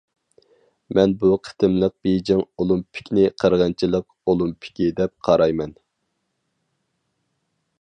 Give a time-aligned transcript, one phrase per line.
[0.99, 5.77] مەن بۇ قېتىملىق بېيجىڭ ئولىمپىكىنى قىرغىنچىلىق ئولىمپىكى دەپ قارايمەن.